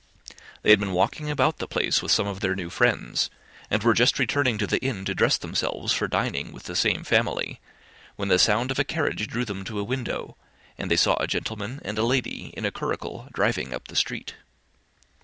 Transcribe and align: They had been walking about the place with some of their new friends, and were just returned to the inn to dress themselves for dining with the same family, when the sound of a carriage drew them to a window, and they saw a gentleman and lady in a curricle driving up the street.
They 0.63 0.71
had 0.71 0.79
been 0.79 0.93
walking 0.93 1.29
about 1.29 1.59
the 1.59 1.67
place 1.67 2.01
with 2.01 2.11
some 2.11 2.25
of 2.25 2.39
their 2.39 2.55
new 2.55 2.71
friends, 2.71 3.29
and 3.69 3.83
were 3.83 3.93
just 3.93 4.17
returned 4.17 4.57
to 4.57 4.65
the 4.65 4.79
inn 4.83 5.05
to 5.05 5.13
dress 5.13 5.37
themselves 5.37 5.93
for 5.93 6.07
dining 6.07 6.51
with 6.51 6.63
the 6.63 6.75
same 6.75 7.03
family, 7.03 7.61
when 8.15 8.27
the 8.27 8.39
sound 8.39 8.71
of 8.71 8.79
a 8.79 8.83
carriage 8.83 9.27
drew 9.27 9.45
them 9.45 9.63
to 9.65 9.77
a 9.77 9.83
window, 9.83 10.35
and 10.75 10.89
they 10.89 10.97
saw 10.97 11.13
a 11.21 11.27
gentleman 11.27 11.81
and 11.85 11.99
lady 11.99 12.47
in 12.57 12.65
a 12.65 12.71
curricle 12.71 13.29
driving 13.31 13.75
up 13.75 13.89
the 13.89 13.95
street. 13.95 14.33